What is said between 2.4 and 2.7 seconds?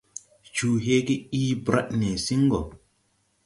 gɔ.